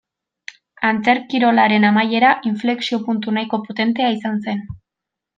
[0.91, 4.65] Antzerkiolaren amaiera inflexio-puntu nahiko potentea izan zen.